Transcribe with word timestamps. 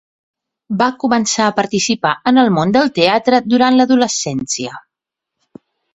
Va 0.77 0.85
començar 1.03 1.49
a 1.49 1.53
participar 1.59 2.13
en 2.33 2.43
el 2.45 2.51
món 2.57 2.73
del 2.77 2.89
teatre 2.97 3.43
durant 3.53 3.77
l'adolescència. 3.81 4.79